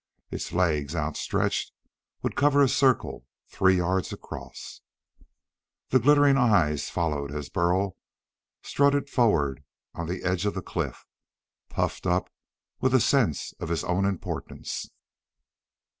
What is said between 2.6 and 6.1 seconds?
a circle three yards across. The